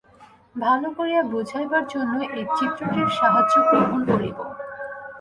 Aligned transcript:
ভাল 0.55 0.81
করিয়া 0.97 1.21
বুঝাইবার 1.31 1.83
জন্য 1.93 2.15
এই 2.37 2.45
চিত্রটির 2.57 3.09
সাহায্য 3.19 3.53
গ্রহণ 3.69 3.99
করিব। 4.09 4.37